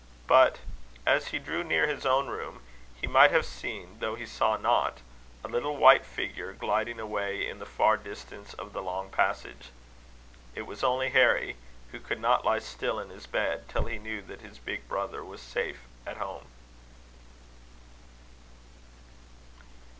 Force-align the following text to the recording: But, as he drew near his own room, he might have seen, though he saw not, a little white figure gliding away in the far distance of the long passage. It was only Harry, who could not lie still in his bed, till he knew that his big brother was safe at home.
But, 0.25 0.57
as 1.05 1.27
he 1.27 1.37
drew 1.37 1.63
near 1.63 1.85
his 1.85 2.07
own 2.07 2.27
room, 2.27 2.63
he 2.99 3.05
might 3.05 3.29
have 3.29 3.45
seen, 3.45 3.99
though 3.99 4.15
he 4.15 4.25
saw 4.25 4.57
not, 4.57 5.01
a 5.43 5.47
little 5.47 5.77
white 5.77 6.03
figure 6.07 6.53
gliding 6.53 6.99
away 6.99 7.47
in 7.47 7.59
the 7.59 7.67
far 7.67 7.97
distance 7.97 8.55
of 8.55 8.73
the 8.73 8.81
long 8.81 9.11
passage. 9.11 9.69
It 10.55 10.63
was 10.63 10.83
only 10.83 11.11
Harry, 11.11 11.55
who 11.91 11.99
could 11.99 12.19
not 12.19 12.43
lie 12.43 12.57
still 12.57 12.99
in 12.99 13.11
his 13.11 13.27
bed, 13.27 13.69
till 13.69 13.85
he 13.85 13.99
knew 13.99 14.23
that 14.23 14.41
his 14.41 14.57
big 14.57 14.87
brother 14.89 15.23
was 15.23 15.39
safe 15.39 15.81
at 16.03 16.17
home. 16.17 16.47